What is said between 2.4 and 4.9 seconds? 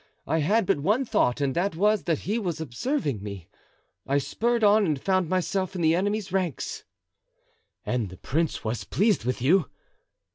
observing me. I spurred on